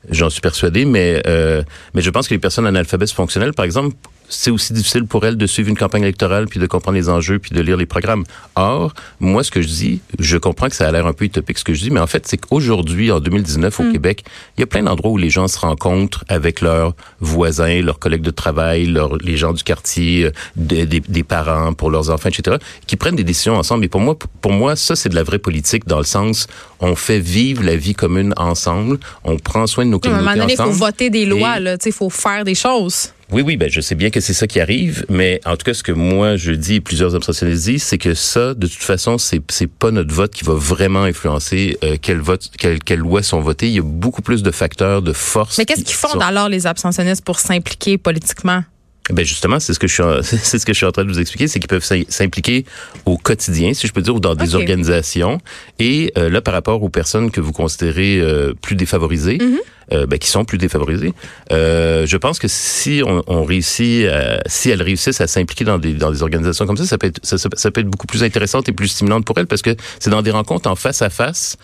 J'en 0.10 0.32
suis 0.32 0.42
persuadé, 0.42 0.84
mais 0.84 1.22
euh, 1.28 1.62
mais 1.94 2.02
je 2.02 2.10
pense 2.10 2.28
que 2.28 2.34
les 2.34 2.40
personnes 2.40 2.66
analphabètes 2.66 3.12
fonctionnelles, 3.12 3.54
par 3.54 3.66
exemple, 3.66 3.96
c'est 4.32 4.50
aussi 4.50 4.74
difficile 4.74 5.06
pour 5.06 5.26
elles 5.26 5.38
de 5.38 5.46
suivre 5.46 5.70
une 5.70 5.78
campagne 5.78 6.04
électorale, 6.04 6.48
puis 6.48 6.60
de 6.60 6.66
comprendre 6.66 6.98
les 6.98 7.10
enjeux, 7.10 7.40
puis 7.40 7.52
de 7.52 7.62
lire 7.62 7.78
les 7.78 7.86
programmes. 7.86 8.24
Or, 8.56 8.94
moi, 9.20 9.44
ce 9.44 9.52
que 9.52 9.62
je 9.62 9.68
dis, 9.68 10.02
je 10.20 10.38
comprends 10.38 10.70
que 10.70 10.76
ça 10.76 10.88
a 10.88 10.92
l'air 10.92 11.06
un 11.06 11.14
peu 11.14 11.26
utopique 11.26 11.58
ce 11.58 11.64
que 11.64 11.74
je 11.74 11.82
dis, 11.82 11.92
mais 11.92 12.00
en 12.00 12.08
fait, 12.08 12.28
c'est 12.28 12.38
qu'aujourd'hui, 12.38 13.12
en 13.12 13.20
2019, 13.20 13.80
au 13.80 13.84
mm. 13.84 13.92
Québec, 13.92 14.24
il 14.58 14.62
y 14.62 14.64
a 14.64 14.68
plein 14.68 14.84
d'endroits 14.84 15.12
où 15.12 15.18
les 15.18 15.30
gens 15.30 15.48
se 15.48 15.60
rencontrent 15.60 16.24
avec 16.30 16.62
leurs 16.62 16.96
voisins, 17.20 17.82
leurs 17.82 18.00
collègues 18.00 18.22
de 18.22 18.32
travail, 18.32 18.86
leurs, 18.86 19.18
les 19.18 19.38
gens 19.38 19.54
du 19.54 19.64
quartier, 19.64 20.26
euh, 20.26 20.32
des, 20.56 20.86
des, 20.86 21.24
parents 21.24 21.74
pour 21.74 21.92
leurs 21.92 22.10
enfants, 22.10 22.30
etc., 22.30 22.58
qui 22.88 22.96
prennent 22.96 23.16
des 23.16 23.24
décisions 23.24 23.56
ensemble. 23.56 23.86
Et 23.86 23.90
pour 23.90 24.02
moi, 24.02 24.18
pour 24.42 24.54
moi, 24.54 24.76
ça, 24.76 24.96
c'est 24.96 25.10
de 25.10 25.16
la 25.16 25.24
vraie 25.24 25.40
politique 25.40 25.88
dans 25.88 26.00
le 26.00 26.06
sens, 26.06 26.48
on 26.80 26.96
fait 26.96 27.20
vivre 27.20 27.64
la 27.64 27.76
vie 27.76 27.94
commune 27.94 28.34
ensemble, 28.38 28.98
on 29.24 29.38
prend 29.38 29.68
soin 29.68 29.86
de 29.86 29.92
nos 29.92 30.00
communautés 30.00 30.24
ensemble. 30.24 30.30
À 30.30 30.32
un 30.32 30.36
moment 30.36 30.56
donné, 30.56 30.70
il 30.70 30.74
faut 30.74 30.86
voter 30.86 31.10
des 31.10 31.26
lois, 31.26 31.60
là, 31.60 31.78
il 31.86 31.92
faut 31.92 32.10
faire 32.10 32.44
des 32.44 32.56
choses. 32.56 33.12
Oui, 33.32 33.44
oui, 33.44 33.56
ben 33.56 33.70
je 33.70 33.80
sais 33.80 33.96
bien 33.96 34.10
que 34.10 34.20
c'est 34.20 34.34
ça 34.34 34.46
qui 34.46 34.60
arrive, 34.60 35.06
mais 35.10 35.40
en 35.46 35.56
tout 35.56 35.64
cas, 35.64 35.74
ce 35.74 35.84
que 35.84 35.92
moi 35.92 36.36
je 36.36 36.52
dis 36.52 36.76
et 36.76 36.82
plusieurs 36.82 37.16
obsessionnalistes 37.16 37.66
disent, 37.66 37.84
c'est 37.84 37.98
que 37.98 38.14
ça, 38.14 38.54
de 38.54 38.68
toute 38.68 38.84
façon, 38.84 39.18
c'est 39.18 39.42
c'est 39.50 39.72
pas 39.72 39.92
notre 39.92 40.14
vote 40.14 40.34
qui 40.34 40.44
va 40.44 40.54
vraiment 40.54 41.04
influencer 41.04 41.78
euh, 41.84 41.96
quel 42.02 42.18
vote, 42.18 42.50
quelles 42.58 42.84
quelle 42.84 43.00
lois 43.00 43.24
sont 43.24 43.40
votées. 43.40 43.68
Il 43.68 43.74
y 43.74 43.80
a 43.80 43.84
beaucoup 43.84 44.22
plus 44.22 44.44
de 44.44 44.52
facteurs 44.52 45.02
de 45.02 45.14
force. 45.14 45.58
Mais 45.58 45.66
qu'est-ce 45.66 45.84
qu'ils 45.84 45.96
font 45.96 46.20
alors 46.20 46.50
les 46.50 46.68
abstentionnistes 46.68 47.24
pour 47.24 47.40
s'impliquer 47.40 47.98
politiquement? 47.98 48.64
Ben 49.12 49.26
justement, 49.26 49.60
c'est 49.60 49.74
ce 49.74 49.80
que 49.80 49.88
je 49.88 49.94
suis, 49.94 50.04
c'est 50.24 50.60
ce 50.60 50.66
que 50.66 50.74
je 50.74 50.78
suis 50.78 50.86
en 50.86 50.92
train 50.92 51.04
de 51.04 51.10
vous 51.10 51.20
expliquer, 51.20 51.48
c'est 51.48 51.60
qu'ils 51.60 51.68
peuvent 51.68 51.88
s'impliquer 52.10 52.66
au 53.06 53.18
quotidien, 53.18 53.74
si 53.74 53.88
je 53.88 53.94
peux 53.94 54.02
dire, 54.02 54.16
ou 54.16 54.20
dans 54.20 54.36
des 54.36 54.56
organisations. 54.56 55.40
Et 55.80 56.12
euh, 56.18 56.30
là, 56.30 56.42
par 56.42 56.54
rapport 56.54 56.82
aux 56.84 56.90
personnes 56.90 57.32
que 57.32 57.42
vous 57.42 57.52
considérez 57.52 58.20
euh, 58.20 58.54
plus 58.62 58.76
défavorisées, 58.76 59.38
mm-hmm. 59.38 59.58
euh, 59.94 60.06
ben, 60.06 60.20
qui 60.20 60.30
sont 60.30 60.46
plus 60.46 60.58
défavorisées, 60.58 61.14
je 61.50 62.18
pense 62.18 62.40
que 62.40 62.48
si 62.48 63.02
on, 63.06 63.24
on 63.28 63.44
réussit, 63.44 64.08
si 64.46 64.70
elles 64.70 64.82
réussissent 64.82 65.22
à 65.22 65.28
s'impliquer 65.28 65.66
dans 65.66 65.78
des 65.78 65.94
dans 65.94 66.12
des 66.12 66.24
organisations 66.24 66.66
comme 66.66 66.78
ça, 66.78 66.86
ça 66.86 66.98
peut 66.98 67.08
être 67.08 67.20
ça, 67.24 67.38
ça 67.38 67.72
peut 67.72 67.82
être 67.82 67.88
beaucoup 67.88 68.08
plus 68.08 68.24
intéressante 68.24 68.70
et 68.70 68.72
plus 68.72 68.88
stimulante 68.88 69.26
pour 69.26 69.38
elles 69.38 69.48
parce 69.48 69.62
que 69.62 69.76
c'est 70.00 70.10
dans 70.10 70.22
des 70.22 70.32
rencontres 70.32 70.70
en 70.70 70.76
face 70.76 71.02
à 71.02 71.10
face 71.10 71.58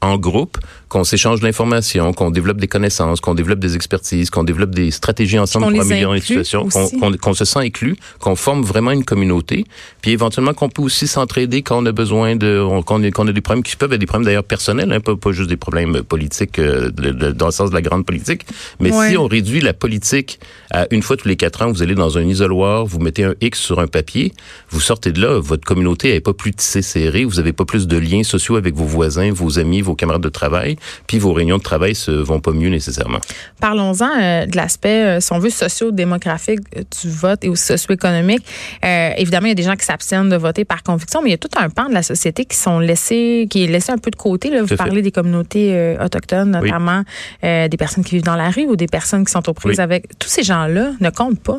en 0.00 0.16
groupe 0.16 0.58
qu'on 0.90 1.04
s'échange 1.04 1.40
de 1.40 1.46
l'information, 1.46 2.12
qu'on 2.12 2.30
développe 2.30 2.58
des 2.58 2.66
connaissances, 2.66 3.20
qu'on 3.20 3.34
développe 3.34 3.60
des 3.60 3.76
expertises, 3.76 4.28
qu'on 4.28 4.42
développe 4.42 4.74
des 4.74 4.90
stratégies 4.90 5.38
ensemble 5.38 5.72
pour 5.72 5.80
améliorer 5.80 6.18
les 6.18 6.24
situations, 6.24 6.68
qu'on 6.68 7.34
se 7.34 7.44
sent 7.44 7.60
inclus, 7.60 7.96
qu'on 8.18 8.34
forme 8.34 8.62
vraiment 8.62 8.90
une 8.90 9.04
communauté, 9.04 9.64
puis 10.02 10.10
éventuellement 10.10 10.52
qu'on 10.52 10.68
peut 10.68 10.82
aussi 10.82 11.06
s'entraider 11.06 11.62
quand 11.62 11.80
on 11.80 11.86
a 11.86 11.92
besoin 11.92 12.34
de, 12.34 12.66
qu'on 12.84 13.02
a, 13.02 13.32
des 13.32 13.40
problèmes 13.40 13.62
qui 13.62 13.76
peuvent 13.76 13.92
être 13.92 14.00
des 14.00 14.06
problèmes 14.06 14.26
d'ailleurs 14.26 14.44
personnels, 14.44 14.92
hein, 14.92 14.98
pas, 15.00 15.14
pas 15.14 15.30
juste 15.30 15.48
des 15.48 15.56
problèmes 15.56 16.02
politiques 16.02 16.58
euh, 16.58 16.90
dans 16.90 17.46
le 17.46 17.52
sens 17.52 17.70
de 17.70 17.74
la 17.74 17.82
grande 17.82 18.04
politique, 18.04 18.44
mais 18.80 18.90
si 18.90 19.16
on 19.16 19.28
réduit 19.28 19.60
la 19.60 19.72
politique 19.72 20.40
à 20.72 20.86
une 20.90 21.02
fois 21.02 21.16
tous 21.16 21.28
les 21.28 21.36
quatre 21.36 21.62
ans, 21.62 21.70
vous 21.70 21.82
allez 21.82 21.94
dans 21.94 22.18
un 22.18 22.22
isoloir, 22.22 22.84
vous 22.84 22.98
mettez 22.98 23.22
un 23.22 23.34
X 23.40 23.60
sur 23.60 23.78
un 23.78 23.86
papier, 23.86 24.32
vous 24.70 24.80
sortez 24.80 25.12
de 25.12 25.20
là, 25.20 25.38
votre 25.38 25.64
communauté 25.64 26.12
n'est 26.12 26.20
pas 26.20 26.32
plus 26.32 26.52
tissée 26.52 26.82
serrée, 26.82 27.24
vous 27.24 27.38
avez 27.38 27.52
pas 27.52 27.64
plus 27.64 27.86
de 27.86 27.96
liens 27.96 28.24
sociaux 28.24 28.56
avec 28.56 28.74
vos 28.74 28.86
voisins, 28.86 29.30
vos 29.32 29.60
amis, 29.60 29.82
vos 29.82 29.94
camarades 29.94 30.22
de 30.22 30.28
travail, 30.28 30.76
puis 31.06 31.18
vos 31.18 31.32
réunions 31.32 31.58
de 31.58 31.62
travail 31.62 31.94
se 31.94 32.10
vont 32.10 32.40
pas 32.40 32.52
mieux 32.52 32.68
nécessairement. 32.68 33.18
Parlons-en 33.60 34.10
euh, 34.20 34.46
de 34.46 34.56
l'aspect, 34.56 35.04
euh, 35.04 35.20
si 35.20 35.32
on 35.32 35.38
veut, 35.38 35.50
socio-démographique 35.50 36.60
euh, 36.76 36.82
du 37.02 37.10
vote 37.10 37.44
et 37.44 37.48
aussi 37.48 37.64
socio-économique. 37.64 38.44
évidemment, 38.82 39.46
il 39.46 39.50
y 39.50 39.52
a 39.52 39.56
des 39.56 39.62
gens 39.62 39.76
qui 39.76 39.84
s'abstiennent 39.84 40.28
de 40.28 40.36
voter 40.36 40.64
par 40.64 40.82
conviction, 40.82 41.22
mais 41.22 41.30
il 41.30 41.32
y 41.32 41.34
a 41.34 41.38
tout 41.38 41.50
un 41.56 41.68
pan 41.68 41.88
de 41.88 41.94
la 41.94 42.02
société 42.02 42.44
qui 42.44 42.56
sont 42.56 42.78
laissés, 42.78 43.46
qui 43.50 43.64
est 43.64 43.66
laissé 43.66 43.92
un 43.92 43.98
peu 43.98 44.10
de 44.10 44.16
côté. 44.16 44.50
Là. 44.50 44.62
Vous 44.62 44.76
parlez 44.76 45.02
des 45.02 45.12
communautés 45.12 45.96
autochtones, 46.02 46.50
notamment 46.50 47.02
des 47.42 47.76
personnes 47.78 48.04
qui 48.04 48.16
vivent 48.16 48.24
dans 48.24 48.36
la 48.36 48.50
rue 48.50 48.64
ou 48.64 48.76
des 48.76 48.86
personnes 48.86 49.24
qui 49.24 49.32
sont 49.32 49.48
aux 49.48 49.54
prises 49.54 49.80
avec. 49.80 50.18
Tous 50.18 50.28
ces 50.28 50.42
gens-là 50.42 50.92
ne 51.00 51.10
comptent 51.10 51.40
pas. 51.40 51.58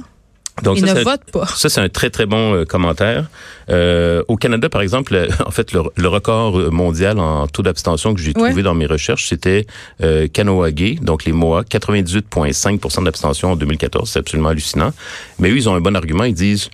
Donc, 0.63 0.77
Ils 0.77 0.87
ça, 0.87 0.93
ne 0.93 1.03
votent 1.03 1.31
pas. 1.31 1.45
Ça, 1.47 1.69
c'est 1.69 1.81
un 1.81 1.89
très, 1.89 2.09
très 2.09 2.25
bon 2.25 2.53
euh, 2.53 2.65
commentaire. 2.65 3.29
Euh, 3.69 4.23
au 4.27 4.35
Canada, 4.35 4.69
par 4.69 4.81
exemple, 4.81 5.27
en 5.45 5.51
fait, 5.51 5.71
le, 5.73 6.07
record 6.07 6.71
mondial 6.71 7.19
en 7.19 7.47
taux 7.47 7.63
d'abstention 7.63 8.13
que 8.13 8.21
j'ai 8.21 8.33
trouvé 8.33 8.61
dans 8.61 8.73
mes 8.73 8.85
recherches, 8.85 9.27
c'était 9.27 9.65
euh, 10.01 10.27
donc 11.01 11.25
les 11.25 11.31
Mohawks, 11.31 11.69
98,5% 11.69 13.03
d'abstention 13.03 13.51
en 13.53 13.55
2014. 13.55 14.09
C'est 14.09 14.19
absolument 14.19 14.49
hallucinant. 14.49 14.91
Mais 15.39 15.49
eux, 15.49 15.55
ils 15.55 15.69
ont 15.69 15.75
un 15.75 15.81
bon 15.81 15.95
argument. 15.95 16.25
Ils 16.25 16.33
disent, 16.33 16.69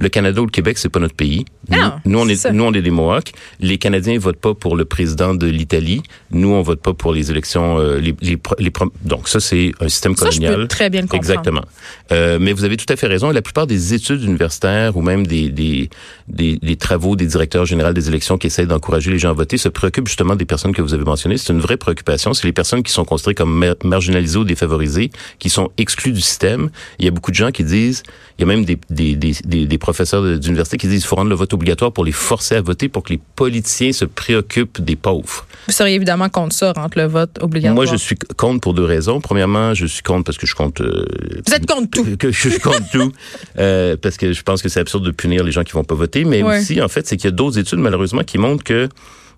le 0.00 0.08
Canada 0.08 0.40
ou 0.42 0.46
le 0.46 0.50
Québec, 0.50 0.78
c'est 0.78 0.88
pas 0.88 1.00
notre 1.00 1.14
pays. 1.14 1.44
Nous, 1.70 1.78
ah, 1.80 2.00
on 2.04 2.28
est, 2.28 2.50
nous, 2.50 2.64
on 2.64 2.72
est 2.72 2.82
des 2.82 2.90
Mohawks. 2.90 3.32
Les 3.60 3.78
Canadiens 3.78 4.18
votent 4.18 4.40
pas 4.40 4.54
pour 4.54 4.76
le 4.76 4.84
président 4.84 5.34
de 5.34 5.46
l'Italie. 5.46 6.02
Nous, 6.30 6.48
on 6.48 6.62
vote 6.62 6.80
pas 6.80 6.94
pour 6.94 7.12
les 7.12 7.30
élections. 7.30 7.78
Euh, 7.78 7.98
les, 7.98 8.14
les, 8.20 8.38
les, 8.58 8.72
donc 9.04 9.28
ça, 9.28 9.40
c'est 9.40 9.72
un 9.80 9.88
système 9.88 10.14
colonial. 10.14 10.52
Ça, 10.52 10.56
je 10.58 10.62
peux 10.62 10.68
très 10.68 10.90
bien 10.90 11.02
le 11.02 11.06
comprendre. 11.06 11.30
Exactement. 11.30 11.64
Euh, 12.12 12.38
mais 12.40 12.52
vous 12.52 12.64
avez 12.64 12.76
tout 12.76 12.92
à 12.92 12.96
fait 12.96 13.06
raison. 13.06 13.30
La 13.30 13.42
plupart 13.42 13.66
des 13.66 13.94
études 13.94 14.22
universitaires 14.22 14.96
ou 14.96 15.02
même 15.02 15.26
des, 15.26 15.48
des, 15.48 15.88
des, 16.28 16.58
des 16.58 16.76
travaux 16.76 17.16
des 17.16 17.26
directeurs 17.26 17.64
généraux 17.64 17.92
des 17.92 18.08
élections 18.08 18.36
qui 18.36 18.48
essayent 18.48 18.66
d'encourager 18.66 19.10
les 19.10 19.18
gens 19.18 19.30
à 19.30 19.34
voter 19.34 19.56
se 19.56 19.68
préoccupent 19.68 20.08
justement 20.08 20.36
des 20.36 20.44
personnes 20.44 20.72
que 20.72 20.82
vous 20.82 20.94
avez 20.94 21.04
mentionnées. 21.04 21.36
C'est 21.38 21.52
une 21.52 21.60
vraie 21.60 21.76
préoccupation. 21.76 22.34
C'est 22.34 22.46
les 22.46 22.52
personnes 22.52 22.82
qui 22.82 22.92
sont 22.92 23.04
considérées 23.04 23.34
comme 23.34 23.74
marginalisées 23.84 24.38
ou 24.38 24.44
défavorisées, 24.44 25.10
qui 25.38 25.50
sont 25.50 25.70
exclues 25.78 26.12
du 26.12 26.20
système. 26.20 26.70
Il 26.98 27.04
y 27.04 27.08
a 27.08 27.10
beaucoup 27.10 27.30
de 27.30 27.36
gens 27.36 27.52
qui 27.52 27.64
disent, 27.64 28.02
il 28.38 28.42
y 28.42 28.44
a 28.44 28.46
même 28.46 28.64
des, 28.64 28.78
des, 28.90 29.14
des, 29.16 29.66
des 29.66 29.78
professeurs 29.84 30.38
d'université 30.38 30.78
qui 30.78 30.88
disent 30.88 31.02
qu'il 31.02 31.08
faut 31.08 31.16
rendre 31.16 31.28
le 31.28 31.36
vote 31.36 31.52
obligatoire 31.52 31.92
pour 31.92 32.06
les 32.06 32.12
forcer 32.12 32.54
à 32.54 32.62
voter 32.62 32.88
pour 32.88 33.02
que 33.02 33.12
les 33.12 33.20
politiciens 33.36 33.92
se 33.92 34.06
préoccupent 34.06 34.80
des 34.80 34.96
pauvres. 34.96 35.46
Vous 35.66 35.74
seriez 35.74 35.94
évidemment 35.94 36.30
contre 36.30 36.54
ça, 36.54 36.72
rendre 36.72 36.96
le 36.96 37.04
vote 37.04 37.38
obligatoire. 37.42 37.74
Moi, 37.74 37.84
je 37.84 37.96
suis 37.96 38.16
contre 38.38 38.62
pour 38.62 38.72
deux 38.72 38.84
raisons. 38.84 39.20
Premièrement, 39.20 39.74
je 39.74 39.84
suis 39.84 40.02
contre 40.02 40.24
parce 40.24 40.38
que 40.38 40.46
je 40.46 40.54
compte. 40.54 40.80
Euh, 40.80 41.04
Vous 41.46 41.52
êtes 41.52 41.66
contre 41.66 41.90
tout. 41.90 42.04
Que, 42.18 42.30
je 42.30 42.48
suis 42.48 42.60
contre 42.60 42.88
tout 42.92 43.12
euh, 43.58 43.96
parce 44.00 44.16
que 44.16 44.32
je 44.32 44.42
pense 44.42 44.62
que 44.62 44.70
c'est 44.70 44.80
absurde 44.80 45.04
de 45.04 45.10
punir 45.10 45.44
les 45.44 45.52
gens 45.52 45.64
qui 45.64 45.72
vont 45.72 45.84
pas 45.84 45.94
voter. 45.94 46.24
Mais 46.24 46.42
aussi, 46.42 46.80
en 46.80 46.88
fait, 46.88 47.06
c'est 47.06 47.18
qu'il 47.18 47.26
y 47.26 47.32
a 47.32 47.36
d'autres 47.36 47.58
études 47.58 47.80
malheureusement 47.80 48.22
qui 48.22 48.38
montrent 48.38 48.64
que 48.64 48.88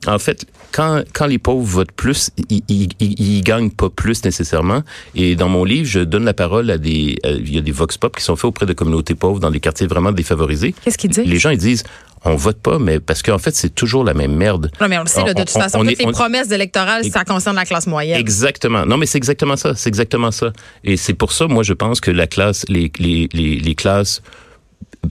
en 0.07 0.19
fait, 0.19 0.47
quand, 0.73 1.03
quand 1.13 1.27
les 1.27 1.39
pauvres 1.39 1.65
votent 1.65 1.93
plus, 1.93 2.31
ils, 2.51 2.63
ils, 2.69 2.89
ils, 3.01 3.43
gagnent 3.43 3.71
pas 3.71 3.89
plus 3.89 4.25
nécessairement. 4.25 4.83
Et 5.15 5.37
dans 5.37 5.49
mon 5.49 5.65
livre, 5.65 5.89
je 5.89 6.01
donne 6.01 6.25
la 6.25 6.35
parole 6.35 6.71
à 6.71 6.79
des, 6.79 7.17
il 7.25 7.55
y 7.55 7.59
a 7.59 7.61
des 7.61 7.73
vox 7.73 7.97
pop 7.97 8.17
qui 8.17 8.23
sont 8.23 8.37
faits 8.37 8.47
auprès 8.47 8.67
de 8.67 8.73
communautés 8.73 9.15
pauvres 9.15 9.41
dans 9.41 9.51
des 9.51 9.61
quartiers 9.61 9.87
vraiment 9.87 10.13
défavorisés. 10.13 10.75
Qu'est-ce 10.85 10.99
qu'ils 10.99 11.11
disent? 11.11 11.27
Les 11.27 11.39
gens 11.39 11.51
ils 11.51 11.59
disent, 11.59 11.85
on 12.25 12.35
vote 12.35 12.59
pas, 12.59 12.79
mais 12.79 13.01
parce 13.01 13.23
qu'en 13.23 13.39
fait, 13.39 13.55
c'est 13.55 13.75
toujours 13.75 14.05
la 14.05 14.15
même 14.15 14.35
merde. 14.35 14.71
Non, 14.81 14.89
mais 14.89 14.99
on 14.99 15.03
le 15.03 15.09
sait, 15.09 15.23
de 15.23 15.33
toute 15.33 15.51
façon, 15.51 15.85
toutes 15.85 15.99
les 15.99 16.13
promesses 16.13 16.51
électorales, 16.51 17.05
ça 17.05 17.25
concerne 17.25 17.57
la 17.57 17.65
classe 17.65 17.87
moyenne. 17.87 18.19
Exactement. 18.19 18.85
Non, 18.85 18.97
mais 18.97 19.07
c'est 19.07 19.19
exactement 19.19 19.57
ça. 19.57 19.75
C'est 19.75 19.89
exactement 19.89 20.31
ça. 20.31 20.53
Et 20.85 20.97
c'est 20.97 21.15
pour 21.15 21.33
ça, 21.33 21.47
moi, 21.47 21.63
je 21.63 21.73
pense 21.73 22.01
que 22.01 22.11
la 22.11 22.27
classe, 22.27 22.65
les, 22.69 22.91
les, 22.99 23.29
les, 23.33 23.59
les 23.59 23.75
classes 23.75 24.23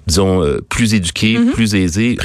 disons, 0.08 0.44
euh, 0.44 0.60
plus 0.70 0.94
éduqués, 0.94 1.38
mhm. 1.38 1.52
plus 1.52 1.76
aisés, 1.76 2.18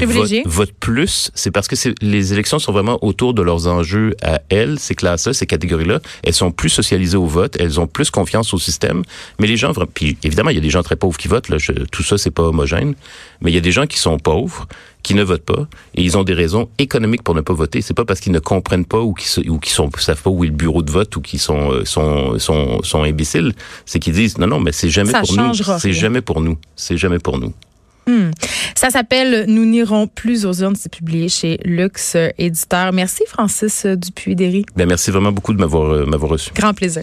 votent, 0.45 0.73
plus, 0.81 1.31
c'est 1.35 1.51
parce 1.51 1.69
que 1.69 1.77
les 2.03 2.33
élections 2.33 2.59
sont 2.59 2.73
vraiment 2.73 2.99
autour 3.05 3.35
de 3.35 3.43
leurs 3.43 3.67
enjeux 3.67 4.15
à 4.23 4.41
elles, 4.49 4.79
ces 4.79 4.95
classes-là, 4.95 5.33
ces 5.33 5.47
catégories-là. 5.47 6.01
Elles 6.23 6.35
sont 6.35 6.51
plus 6.51 6.69
socialisées 6.69 7.17
au 7.17 7.27
vote, 7.27 7.57
elles 7.59 7.81
ont 7.81 7.87
plus 7.87 8.11
confiance 8.11 8.55
au 8.55 8.59
système. 8.59 9.03
Mais 9.39 9.47
les 9.47 9.57
gens, 9.57 9.73
puis 9.95 10.17
évidemment, 10.23 10.51
il 10.51 10.55
y 10.55 10.59
a 10.59 10.63
des 10.63 10.71
gens 10.71 10.83
très 10.83 10.97
pauvres 10.97 11.19
qui 11.19 11.29
votent, 11.29 11.49
là, 11.49 11.57
tout 11.91 12.03
ça, 12.03 12.19
c'est 12.19 12.31
pas 12.31 12.43
homogène, 12.43 12.95
mais 13.41 13.51
il 13.51 13.55
y 13.55 13.59
a 13.59 13.63
des 13.63 13.73
gens 13.73 13.87
qui 13.87 13.99
sont 13.99 14.19
pauvres, 14.19 14.67
qui 15.03 15.15
ne 15.15 15.23
votent 15.23 15.45
pas 15.45 15.67
et 15.95 16.03
ils 16.03 16.17
ont 16.17 16.25
des 16.25 16.35
raisons 16.35 16.69
économiques 16.79 17.23
pour 17.23 17.35
ne 17.35 17.41
pas 17.41 17.55
voter. 17.55 17.81
C'est 17.83 17.95
pas 17.95 18.05
parce 18.05 18.21
qu'ils 18.21 18.33
ne 18.33 18.39
comprennent 18.39 18.85
pas 18.85 19.01
ou 19.01 19.15
qu'ils 19.15 19.51
ou 19.51 19.59
qui 19.59 19.71
sont 19.71 19.91
savent 19.99 20.23
pas 20.23 20.31
où 20.31 20.45
est 20.45 20.49
le 20.49 20.53
bureau 20.53 20.83
de 20.83 20.91
vote 20.91 21.15
ou 21.17 21.21
qu'ils 21.21 21.41
sont, 21.41 21.73
euh, 21.73 21.85
sont 21.85 22.39
sont 22.39 22.83
sont 22.83 23.03
imbéciles. 23.03 23.55
C'est 23.87 23.99
qu'ils 23.99 24.15
disent 24.15 24.39
non 24.39 24.47
non 24.47 24.61
mais 24.61 24.73
c'est 24.73 24.91
jamais 24.91 25.13
pour 25.13 25.35
nous. 25.35 25.55
C'est 25.79 25.93
jamais 25.93 26.21
pour 26.21 26.41
nous. 26.41 26.59
C'est 26.77 26.97
jamais 26.97 27.19
pour 27.19 27.39
nous. 27.39 27.53
Hmm. 28.07 28.31
Ça 28.75 28.91
s'appelle 28.91 29.45
Nous 29.49 29.65
n'irons 29.65 30.07
plus 30.07 30.47
aux 30.47 30.55
urnes. 30.55 30.77
C'est 30.77 30.93
publié 30.93 31.29
chez 31.29 31.59
Lux 31.65 32.17
Éditeur. 32.39 32.93
Merci, 32.93 33.23
Francis 33.29 33.87
Dupuis-Derry. 33.87 34.65
Ben, 34.75 34.89
merci 34.89 35.11
vraiment 35.11 35.33
beaucoup 35.33 35.53
de 35.53 35.61
m'avoir, 35.61 35.93
euh, 35.93 36.07
m'avoir 36.07 36.33
reçu. 36.33 36.51
Grand 36.55 36.75
plaisir. 36.75 37.03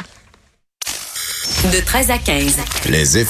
De 1.73 1.83
13 1.83 2.11
à 2.11 2.17
15. 2.17 2.57
Les 2.89 3.17